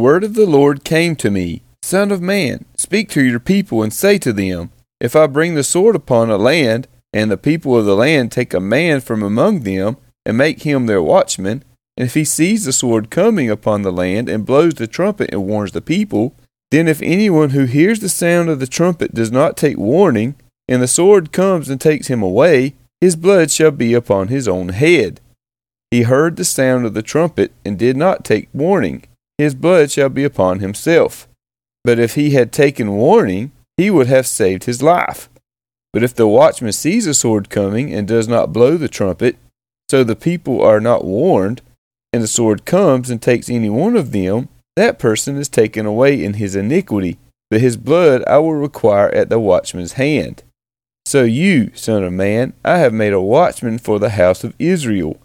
word 0.00 0.24
of 0.24 0.34
the 0.34 0.46
Lord 0.46 0.84
came 0.84 1.14
to 1.16 1.30
me 1.30 1.62
Son 1.82 2.12
of 2.12 2.20
man, 2.20 2.64
speak 2.76 3.08
to 3.10 3.22
your 3.22 3.40
people 3.40 3.82
and 3.82 3.92
say 3.92 4.18
to 4.18 4.32
them, 4.32 4.70
If 5.00 5.16
I 5.16 5.26
bring 5.26 5.54
the 5.54 5.64
sword 5.64 5.96
upon 5.96 6.30
a 6.30 6.36
land, 6.36 6.86
and 7.12 7.30
the 7.30 7.36
people 7.36 7.76
of 7.76 7.86
the 7.86 7.96
land 7.96 8.30
take 8.30 8.54
a 8.54 8.60
man 8.60 9.00
from 9.00 9.22
among 9.22 9.60
them, 9.60 9.96
and 10.24 10.36
make 10.36 10.62
him 10.62 10.86
their 10.86 11.02
watchman, 11.02 11.64
and 11.96 12.06
if 12.06 12.14
he 12.14 12.24
sees 12.24 12.64
the 12.64 12.72
sword 12.72 13.10
coming 13.10 13.50
upon 13.50 13.82
the 13.82 13.92
land, 13.92 14.28
and 14.28 14.46
blows 14.46 14.74
the 14.74 14.86
trumpet 14.86 15.30
and 15.32 15.46
warns 15.46 15.72
the 15.72 15.80
people, 15.80 16.34
then 16.70 16.86
if 16.86 17.02
anyone 17.02 17.50
who 17.50 17.64
hears 17.64 18.00
the 18.00 18.08
sound 18.08 18.48
of 18.48 18.60
the 18.60 18.66
trumpet 18.66 19.12
does 19.14 19.32
not 19.32 19.56
take 19.56 19.76
warning, 19.76 20.36
and 20.68 20.80
the 20.80 20.88
sword 20.88 21.32
comes 21.32 21.68
and 21.68 21.80
takes 21.80 22.06
him 22.06 22.22
away, 22.22 22.74
his 23.00 23.16
blood 23.16 23.50
shall 23.50 23.72
be 23.72 23.94
upon 23.94 24.28
his 24.28 24.46
own 24.46 24.68
head. 24.68 25.20
He 25.90 26.02
heard 26.02 26.36
the 26.36 26.44
sound 26.44 26.86
of 26.86 26.94
the 26.94 27.02
trumpet, 27.02 27.52
and 27.64 27.78
did 27.78 27.96
not 27.96 28.24
take 28.24 28.48
warning, 28.52 29.02
his 29.40 29.54
blood 29.54 29.90
shall 29.90 30.08
be 30.08 30.24
upon 30.24 30.60
himself. 30.60 31.28
But 31.84 31.98
if 31.98 32.14
he 32.14 32.30
had 32.30 32.52
taken 32.52 32.96
warning, 32.96 33.52
he 33.76 33.90
would 33.90 34.06
have 34.06 34.26
saved 34.26 34.64
his 34.64 34.82
life. 34.82 35.28
But 35.92 36.02
if 36.02 36.14
the 36.14 36.28
watchman 36.28 36.72
sees 36.72 37.06
a 37.06 37.14
sword 37.14 37.50
coming 37.50 37.92
and 37.92 38.06
does 38.06 38.28
not 38.28 38.52
blow 38.52 38.76
the 38.76 38.88
trumpet, 38.88 39.36
so 39.90 40.04
the 40.04 40.14
people 40.14 40.62
are 40.62 40.80
not 40.80 41.04
warned, 41.04 41.62
and 42.12 42.22
the 42.22 42.28
sword 42.28 42.64
comes 42.64 43.10
and 43.10 43.20
takes 43.20 43.48
any 43.48 43.70
one 43.70 43.96
of 43.96 44.12
them, 44.12 44.48
that 44.76 44.98
person 44.98 45.36
is 45.36 45.48
taken 45.48 45.86
away 45.86 46.22
in 46.22 46.34
his 46.34 46.54
iniquity, 46.54 47.18
but 47.50 47.60
his 47.60 47.76
blood 47.76 48.22
I 48.26 48.38
will 48.38 48.54
require 48.54 49.08
at 49.08 49.28
the 49.28 49.40
watchman's 49.40 49.94
hand. 49.94 50.44
So 51.04 51.24
you, 51.24 51.72
son 51.74 52.04
of 52.04 52.12
man, 52.12 52.52
I 52.64 52.78
have 52.78 52.92
made 52.92 53.12
a 53.12 53.20
watchman 53.20 53.78
for 53.78 53.98
the 53.98 54.10
house 54.10 54.44
of 54.44 54.54
Israel. 54.58 55.20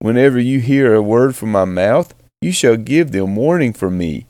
Whenever 0.00 0.38
you 0.38 0.60
hear 0.60 0.94
a 0.94 1.02
word 1.02 1.34
from 1.34 1.52
my 1.52 1.64
mouth, 1.64 2.14
you 2.40 2.52
shall 2.52 2.76
give 2.76 3.12
them 3.12 3.36
warning 3.36 3.72
from 3.72 3.98
me. 3.98 4.26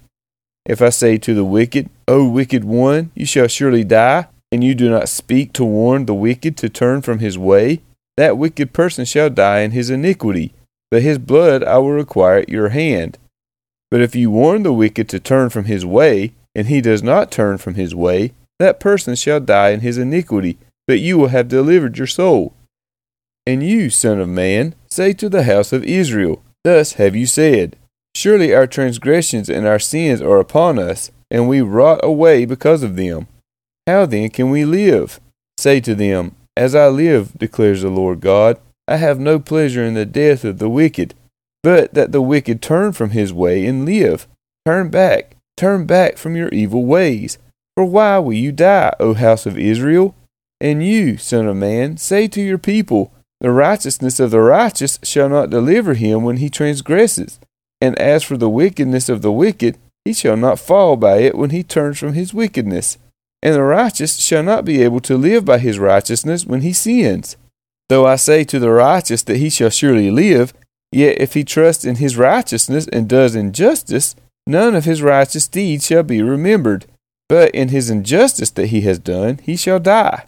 If 0.67 0.83
I 0.83 0.91
say 0.91 1.17
to 1.19 1.35
the 1.35 1.45
wicked, 1.45 1.89
O 2.07 2.29
wicked 2.29 2.65
one, 2.65 3.11
you 3.15 3.25
shall 3.25 3.49
surely 3.49 3.85
die, 3.85 4.27
and 4.53 4.63
you 4.63 4.75
do 4.75 4.91
not 4.91 5.09
speak 5.09 5.53
to 5.55 5.65
warn 5.65 6.07
the 6.07 6.15
wicked 6.15 6.57
to 6.59 6.69
turn 6.69 7.03
from 7.03 7.21
his 7.21 7.39
way, 7.39 7.81
that 8.17 8.37
wicked 8.37 8.73
person 8.73 9.05
shall 9.05 9.31
die 9.31 9.61
in 9.61 9.71
his 9.71 9.91
iniquity, 9.91 10.53
but 10.91 11.03
his 11.03 11.19
blood 11.19 11.63
I 11.65 11.79
will 11.79 11.93
require 11.93 12.39
at 12.39 12.49
your 12.49 12.71
hand. 12.71 13.17
But 13.91 14.01
if 14.01 14.15
you 14.15 14.31
warn 14.31 14.63
the 14.63 14.73
wicked 14.73 15.09
to 15.11 15.21
turn 15.21 15.51
from 15.51 15.65
his 15.65 15.87
way, 15.87 16.35
and 16.55 16.67
he 16.67 16.81
does 16.81 17.03
not 17.03 17.31
turn 17.31 17.59
from 17.59 17.75
his 17.75 17.95
way, 17.95 18.33
that 18.59 18.81
person 18.81 19.15
shall 19.15 19.41
die 19.41 19.71
in 19.71 19.81
his 19.81 19.99
iniquity, 19.99 20.59
but 20.87 21.01
you 21.01 21.17
will 21.17 21.29
have 21.29 21.49
delivered 21.49 21.97
your 21.97 22.07
soul. 22.07 22.53
And 23.47 23.63
you, 23.63 23.89
son 23.89 24.21
of 24.21 24.29
man, 24.29 24.75
say 24.89 25.13
to 25.15 25.29
the 25.29 25.45
house 25.45 25.73
of 25.73 25.85
Israel, 25.85 26.43
Thus 26.63 26.95
have 26.95 27.17
you 27.17 27.27
said, 27.27 27.77
Surely 28.21 28.55
our 28.55 28.67
transgressions 28.67 29.49
and 29.49 29.67
our 29.67 29.79
sins 29.79 30.21
are 30.21 30.41
upon 30.41 30.79
us, 30.79 31.11
and 31.31 31.49
we 31.49 31.63
rot 31.63 32.01
away 32.03 32.45
because 32.45 32.83
of 32.83 32.95
them. 32.97 33.27
How 33.87 34.05
then 34.05 34.29
can 34.29 34.51
we 34.51 34.67
live? 34.67 35.19
Say 35.57 35.81
to 35.81 35.95
them, 35.95 36.37
As 36.55 36.75
I 36.75 36.89
live, 36.89 37.33
declares 37.39 37.81
the 37.81 37.89
Lord 37.89 38.21
God, 38.21 38.61
I 38.87 38.99
have 38.99 39.19
no 39.19 39.39
pleasure 39.39 39.83
in 39.83 39.95
the 39.95 40.05
death 40.05 40.45
of 40.45 40.59
the 40.59 40.69
wicked, 40.69 41.15
but 41.63 41.95
that 41.95 42.13
the 42.13 42.21
wicked 42.21 42.61
turn 42.61 42.93
from 42.93 43.13
his 43.13 43.33
way 43.33 43.65
and 43.65 43.87
live. 43.87 44.29
Turn 44.67 44.91
back, 44.91 45.37
turn 45.57 45.87
back 45.87 46.19
from 46.19 46.37
your 46.37 46.51
evil 46.51 46.85
ways. 46.85 47.39
For 47.75 47.87
why 47.87 48.19
will 48.19 48.35
you 48.35 48.53
die, 48.53 48.93
O 49.01 49.15
house 49.15 49.47
of 49.47 49.59
Israel? 49.59 50.15
And 50.61 50.85
you, 50.85 51.17
son 51.17 51.47
of 51.47 51.57
man, 51.57 51.97
say 51.97 52.29
to 52.29 52.43
your 52.43 52.59
people, 52.59 53.15
The 53.41 53.51
righteousness 53.51 54.21
of 54.21 54.31
the 54.31 54.41
righteous 54.41 54.99
shall 55.03 55.31
not 55.31 55.49
deliver 55.49 55.95
him 55.95 56.23
when 56.23 56.37
he 56.37 56.51
transgresses. 56.51 57.41
And 57.81 57.99
as 57.99 58.23
for 58.23 58.37
the 58.37 58.51
wickedness 58.51 59.09
of 59.09 59.23
the 59.23 59.33
wicked, 59.33 59.79
he 60.05 60.13
shall 60.13 60.37
not 60.37 60.59
fall 60.59 60.97
by 60.97 61.19
it 61.19 61.37
when 61.37 61.51
he 61.51 61.63
turns 61.63 61.99
from 61.99 62.15
his 62.15 62.35
wickedness. 62.35 62.99
And 63.43 63.55
the 63.55 63.63
righteous 63.63 64.17
shall 64.17 64.43
not 64.43 64.65
be 64.65 64.83
able 64.83 65.01
to 65.01 65.17
live 65.17 65.45
by 65.45 65.59
his 65.59 65.79
righteousness 65.79 66.45
when 66.45 66.61
he 66.61 66.73
sins. 66.73 67.37
Though 67.89 68.07
I 68.07 68.17
say 68.17 68.45
to 68.45 68.59
the 68.59 68.71
righteous 68.71 69.23
that 69.25 69.39
he 69.39 69.51
shall 69.51 69.71
surely 69.71 70.11
live, 70.11 70.53
yet 70.93 71.21
if 71.21 71.35
he 71.35 71.43
trusts 71.45 71.85
in 71.85 71.97
his 71.97 72.17
righteousness 72.17 72.87
and 72.89 73.09
does 73.09 73.35
injustice, 73.35 74.15
none 74.47 74.75
of 74.75 74.85
his 74.85 75.03
righteous 75.03 75.49
deeds 75.49 75.87
shall 75.87 76.03
be 76.03 76.23
remembered. 76.23 76.87
But 77.29 77.55
in 77.55 77.69
his 77.69 77.91
injustice 77.91 78.51
that 78.51 78.67
he 78.67 78.83
has 78.83 78.99
done, 78.99 79.39
he 79.43 79.57
shall 79.57 79.81
die. 79.81 80.27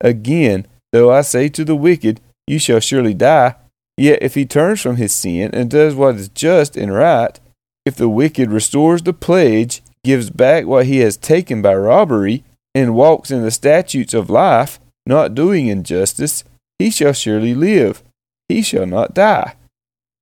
Again, 0.00 0.66
though 0.92 1.12
I 1.12 1.20
say 1.22 1.48
to 1.50 1.64
the 1.64 1.76
wicked, 1.76 2.20
You 2.46 2.58
shall 2.58 2.80
surely 2.80 3.14
die, 3.14 3.54
Yet 3.98 4.22
if 4.22 4.34
he 4.36 4.46
turns 4.46 4.80
from 4.80 4.96
his 4.96 5.12
sin 5.12 5.50
and 5.52 5.68
does 5.68 5.96
what 5.96 6.14
is 6.14 6.28
just 6.28 6.76
and 6.76 6.94
right, 6.94 7.38
if 7.84 7.96
the 7.96 8.08
wicked 8.08 8.52
restores 8.52 9.02
the 9.02 9.12
pledge, 9.12 9.82
gives 10.04 10.30
back 10.30 10.66
what 10.66 10.86
he 10.86 10.98
has 10.98 11.16
taken 11.16 11.60
by 11.60 11.74
robbery, 11.74 12.44
and 12.76 12.94
walks 12.94 13.32
in 13.32 13.42
the 13.42 13.50
statutes 13.50 14.14
of 14.14 14.30
life, 14.30 14.78
not 15.04 15.34
doing 15.34 15.66
injustice, 15.66 16.44
he 16.78 16.90
shall 16.90 17.12
surely 17.12 17.54
live. 17.54 18.04
He 18.48 18.62
shall 18.62 18.86
not 18.86 19.14
die. 19.14 19.54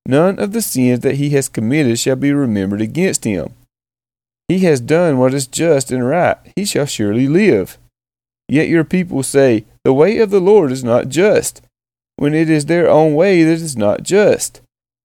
None 0.07 0.39
of 0.39 0.53
the 0.53 0.63
sins 0.63 1.01
that 1.01 1.17
he 1.17 1.31
has 1.31 1.51
committed 1.51 1.99
shall 1.99 2.17
be 2.17 2.33
remembered 2.33 2.81
against 2.81 3.25
him. 3.25 3.53
He 4.49 4.61
has 4.61 4.81
done 4.81 5.19
what 5.19 5.35
is 5.35 5.47
just 5.47 5.91
and 5.91 6.07
right. 6.07 6.39
He 6.55 6.65
shall 6.65 6.87
surely 6.87 7.29
live. 7.29 7.77
Yet 8.49 8.69
your 8.69 8.85
people 8.85 9.23
say, 9.23 9.67
The 9.85 9.93
way 9.93 10.19
of 10.19 10.31
the 10.31 10.41
Lord 10.41 10.73
is 10.73 10.85
not 10.85 11.09
just 11.09 11.61
when 12.17 12.35
it 12.35 12.51
is 12.51 12.67
their 12.67 12.89
own 12.89 13.15
way 13.15 13.43
that 13.45 13.53
is 13.53 13.77
not 13.77 14.03
just. 14.03 14.61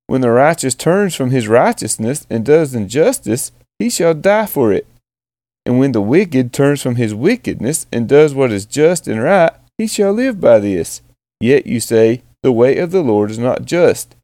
When 0.07 0.21
the 0.21 0.31
righteous 0.31 0.75
turns 0.75 1.15
from 1.15 1.31
his 1.31 1.47
righteousness 1.47 2.25
and 2.29 2.45
does 2.45 2.75
injustice, 2.75 3.51
he 3.79 3.89
shall 3.89 4.13
die 4.13 4.45
for 4.45 4.73
it. 4.73 4.85
And 5.65 5.79
when 5.79 5.91
the 5.91 6.01
wicked 6.01 6.51
turns 6.51 6.81
from 6.81 6.95
his 6.95 7.13
wickedness 7.13 7.85
and 7.91 8.09
does 8.09 8.33
what 8.33 8.51
is 8.51 8.65
just 8.65 9.07
and 9.07 9.21
right, 9.21 9.51
he 9.77 9.87
shall 9.87 10.11
live 10.11 10.41
by 10.41 10.59
this. 10.59 11.01
Yet 11.39 11.65
you 11.65 11.79
say, 11.79 12.23
The 12.43 12.51
way 12.51 12.77
of 12.77 12.91
the 12.91 13.01
Lord 13.01 13.31
is 13.31 13.39
not 13.39 13.65
just. 13.65 14.15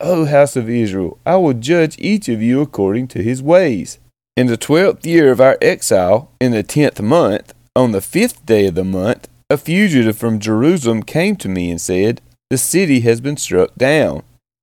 O 0.00 0.26
house 0.26 0.56
of 0.56 0.68
Israel, 0.68 1.18
I 1.24 1.36
will 1.36 1.54
judge 1.54 1.96
each 1.98 2.28
of 2.28 2.42
you 2.42 2.60
according 2.60 3.08
to 3.08 3.22
his 3.22 3.42
ways. 3.42 3.98
In 4.36 4.46
the 4.46 4.58
twelfth 4.58 5.06
year 5.06 5.30
of 5.30 5.40
our 5.40 5.56
exile, 5.62 6.30
in 6.40 6.52
the 6.52 6.62
tenth 6.62 7.00
month, 7.00 7.54
on 7.74 7.92
the 7.92 8.02
fifth 8.02 8.44
day 8.44 8.66
of 8.66 8.74
the 8.74 8.84
month, 8.84 9.28
a 9.48 9.56
fugitive 9.56 10.18
from 10.18 10.40
Jerusalem 10.40 11.02
came 11.02 11.36
to 11.36 11.48
me 11.48 11.70
and 11.70 11.80
said, 11.80 12.20
the 12.50 12.58
city 12.58 13.00
has 13.00 13.20
been 13.20 13.36
struck 13.36 13.74
down. 13.76 14.22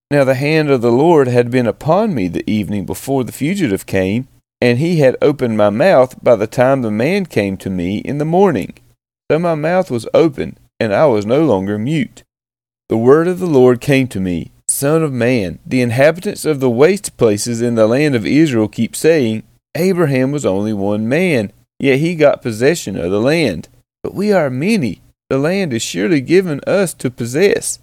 Now 0.10 0.24
the 0.24 0.36
hand 0.36 0.70
of 0.70 0.82
the 0.82 0.92
Lord 0.92 1.28
had 1.28 1.52
been 1.52 1.68
upon 1.68 2.14
me 2.14 2.28
the 2.28 2.50
evening 2.50 2.86
before 2.86 3.24
the 3.24 3.32
fugitive 3.32 3.86
came, 3.86 4.28
and 4.62 4.80
he 4.80 4.98
had 4.98 5.18
opened 5.22 5.58
my 5.58 5.70
mouth 5.70 6.24
by 6.24 6.36
the 6.36 6.48
time 6.48 6.82
the 6.82 6.92
man 6.92 7.26
came 7.26 7.58
to 7.58 7.70
me 7.70 7.98
in 7.98 8.18
the 8.18 8.26
morning. 8.26 8.74
So 9.30 9.40
my 9.40 9.56
mouth 9.56 9.92
was 9.92 10.08
open, 10.14 10.58
and 10.80 10.94
I 10.94 11.06
was 11.06 11.26
no 11.26 11.44
longer 11.44 11.78
mute. 11.78 12.24
The 12.90 12.98
word 12.98 13.28
of 13.28 13.40
the 13.40 13.48
Lord 13.48 13.82
came 13.82 14.08
to 14.10 14.20
me, 14.20 14.52
Son 14.68 15.04
of 15.04 15.12
man, 15.14 15.60
the 15.66 15.82
inhabitants 15.82 16.46
of 16.46 16.60
the 16.60 16.70
waste 16.70 17.16
places 17.18 17.62
in 17.62 17.76
the 17.76 17.88
land 17.88 18.16
of 18.16 18.26
Israel 18.26 18.68
keep 18.68 18.96
saying, 18.96 19.44
Abraham 19.76 20.32
was 20.32 20.46
only 20.46 20.74
one 20.74 21.08
man, 21.08 21.52
yet 21.80 22.00
he 22.00 22.16
got 22.16 22.42
possession 22.42 22.98
of 22.98 23.12
the 23.12 23.22
land. 23.22 23.68
But 24.02 24.14
we 24.14 24.34
are 24.34 24.50
many, 24.50 25.02
the 25.30 25.38
land 25.38 25.74
is 25.74 25.82
surely 25.82 26.22
given 26.22 26.60
us 26.68 26.94
to 26.96 27.10
possess. 27.10 27.80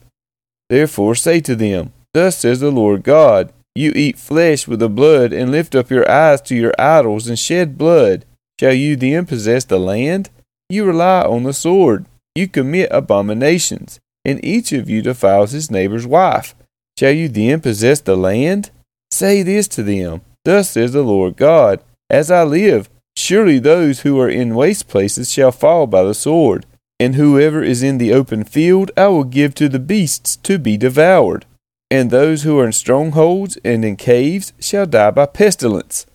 Therefore 0.68 1.14
say 1.14 1.40
to 1.40 1.56
them, 1.56 1.92
Thus 2.14 2.38
says 2.38 2.60
the 2.60 2.70
Lord 2.70 3.02
God, 3.02 3.52
You 3.74 3.92
eat 3.94 4.18
flesh 4.18 4.68
with 4.68 4.80
the 4.80 4.88
blood, 4.88 5.32
and 5.32 5.50
lift 5.50 5.74
up 5.74 5.90
your 5.90 6.08
eyes 6.10 6.40
to 6.42 6.54
your 6.54 6.74
idols, 6.78 7.26
and 7.26 7.38
shed 7.38 7.78
blood. 7.78 8.24
Shall 8.58 8.74
you 8.74 8.94
then 8.96 9.26
possess 9.26 9.64
the 9.64 9.78
land? 9.78 10.30
You 10.68 10.84
rely 10.84 11.22
on 11.22 11.44
the 11.44 11.52
sword. 11.52 12.06
You 12.34 12.46
commit 12.46 12.88
abominations, 12.92 13.98
and 14.24 14.44
each 14.44 14.72
of 14.72 14.88
you 14.88 15.02
defiles 15.02 15.52
his 15.52 15.70
neighbor's 15.70 16.06
wife. 16.06 16.54
Shall 16.98 17.12
you 17.12 17.28
then 17.28 17.60
possess 17.60 18.00
the 18.00 18.16
land? 18.16 18.70
Say 19.10 19.42
this 19.42 19.66
to 19.68 19.82
them, 19.82 20.20
Thus 20.44 20.70
says 20.70 20.92
the 20.92 21.02
Lord 21.02 21.36
God, 21.36 21.82
As 22.08 22.30
I 22.30 22.44
live, 22.44 22.88
surely 23.16 23.58
those 23.58 24.00
who 24.00 24.20
are 24.20 24.28
in 24.28 24.54
waste 24.54 24.88
places 24.88 25.32
shall 25.32 25.52
fall 25.52 25.86
by 25.86 26.02
the 26.02 26.14
sword 26.14 26.66
and 27.00 27.14
whoever 27.14 27.62
is 27.62 27.82
in 27.82 27.96
the 27.96 28.12
open 28.12 28.44
field 28.44 28.90
I 28.96 29.08
will 29.08 29.24
give 29.24 29.54
to 29.56 29.70
the 29.70 29.78
beasts 29.78 30.36
to 30.36 30.58
be 30.58 30.76
devoured. 30.76 31.46
And 31.90 32.10
those 32.10 32.44
who 32.44 32.58
are 32.60 32.66
in 32.66 32.72
strongholds 32.72 33.58
and 33.64 33.84
in 33.84 33.96
caves 33.96 34.52
shall 34.60 34.86
die 34.86 35.10
by 35.10 35.26
pestilence. 35.26 36.06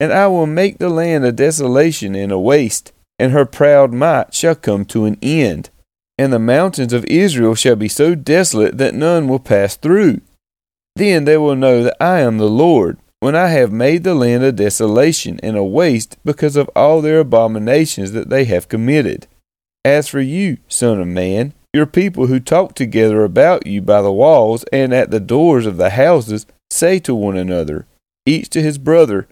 And 0.00 0.12
I 0.12 0.28
will 0.28 0.46
make 0.46 0.78
the 0.78 0.88
land 0.88 1.24
a 1.24 1.32
desolation 1.32 2.14
and 2.14 2.32
a 2.32 2.38
waste, 2.38 2.92
and 3.18 3.32
her 3.32 3.44
proud 3.44 3.92
might 3.92 4.32
shall 4.32 4.54
come 4.54 4.86
to 4.86 5.04
an 5.04 5.18
end. 5.20 5.68
And 6.16 6.32
the 6.32 6.38
mountains 6.38 6.92
of 6.92 7.04
Israel 7.06 7.54
shall 7.54 7.76
be 7.76 7.88
so 7.88 8.14
desolate 8.14 8.78
that 8.78 8.94
none 8.94 9.28
will 9.28 9.38
pass 9.38 9.76
through. 9.76 10.20
Then 10.96 11.26
they 11.26 11.36
will 11.36 11.54
know 11.54 11.82
that 11.82 11.96
I 12.00 12.20
am 12.20 12.38
the 12.38 12.48
Lord, 12.48 12.98
when 13.20 13.36
I 13.36 13.48
have 13.48 13.72
made 13.72 14.04
the 14.04 14.14
land 14.14 14.42
a 14.42 14.52
desolation 14.52 15.38
and 15.42 15.56
a 15.56 15.64
waste 15.64 16.16
because 16.24 16.56
of 16.56 16.70
all 16.74 17.00
their 17.00 17.20
abominations 17.20 18.12
that 18.12 18.30
they 18.30 18.46
have 18.46 18.68
committed. 18.68 19.27
As 19.84 20.08
for 20.08 20.20
you, 20.20 20.58
son 20.68 21.00
of 21.00 21.06
man, 21.06 21.54
your 21.72 21.86
people 21.86 22.26
who 22.26 22.40
talk 22.40 22.74
together 22.74 23.24
about 23.24 23.66
you 23.66 23.80
by 23.82 24.02
the 24.02 24.12
walls 24.12 24.64
and 24.72 24.92
at 24.92 25.10
the 25.10 25.20
doors 25.20 25.66
of 25.66 25.76
the 25.76 25.90
houses 25.90 26.46
say 26.70 26.98
to 27.00 27.14
one 27.14 27.36
another, 27.36 27.86
each 28.26 28.50
to 28.50 28.62
his 28.62 28.78
brother, 28.78 29.28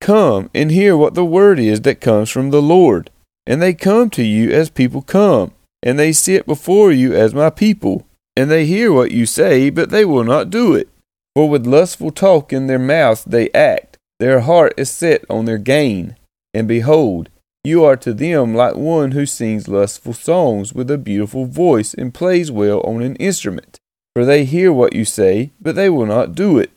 Come 0.00 0.50
and 0.54 0.70
hear 0.70 0.96
what 0.96 1.14
the 1.14 1.24
word 1.24 1.58
is 1.58 1.80
that 1.82 2.00
comes 2.00 2.30
from 2.30 2.50
the 2.50 2.62
Lord. 2.62 3.10
And 3.46 3.62
they 3.62 3.74
come 3.74 4.10
to 4.10 4.22
you 4.22 4.50
as 4.50 4.70
people 4.70 5.02
come, 5.02 5.52
and 5.82 5.98
they 5.98 6.12
sit 6.12 6.46
before 6.46 6.92
you 6.92 7.14
as 7.14 7.34
my 7.34 7.50
people. 7.50 8.06
And 8.36 8.50
they 8.50 8.66
hear 8.66 8.92
what 8.92 9.12
you 9.12 9.24
say, 9.24 9.70
but 9.70 9.90
they 9.90 10.04
will 10.04 10.24
not 10.24 10.50
do 10.50 10.74
it. 10.74 10.88
For 11.34 11.48
with 11.48 11.66
lustful 11.66 12.10
talk 12.10 12.52
in 12.52 12.66
their 12.66 12.78
mouths 12.78 13.24
they 13.24 13.50
act. 13.52 13.96
Their 14.18 14.40
heart 14.40 14.74
is 14.76 14.90
set 14.90 15.24
on 15.30 15.44
their 15.44 15.58
gain. 15.58 16.16
And 16.52 16.66
behold, 16.66 17.28
you 17.66 17.84
are 17.84 17.96
to 17.96 18.14
them 18.14 18.54
like 18.54 18.76
one 18.76 19.10
who 19.10 19.26
sings 19.26 19.66
lustful 19.66 20.12
songs 20.12 20.72
with 20.72 20.90
a 20.90 20.96
beautiful 20.96 21.46
voice 21.46 21.92
and 21.92 22.14
plays 22.14 22.50
well 22.50 22.80
on 22.80 23.02
an 23.02 23.16
instrument. 23.16 23.78
For 24.14 24.24
they 24.24 24.44
hear 24.44 24.72
what 24.72 24.94
you 24.94 25.04
say, 25.04 25.50
but 25.60 25.74
they 25.74 25.90
will 25.90 26.06
not 26.06 26.34
do 26.34 26.58
it. 26.58 26.70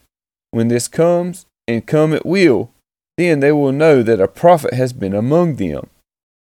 When 0.52 0.68
this 0.68 0.88
comes, 0.88 1.46
and 1.68 1.86
come 1.86 2.14
it 2.14 2.26
will, 2.26 2.72
then 3.18 3.40
they 3.40 3.52
will 3.52 3.72
know 3.72 4.02
that 4.02 4.20
a 4.20 4.28
prophet 4.28 4.74
has 4.74 4.92
been 4.92 5.14
among 5.14 5.58
them. 5.58 5.88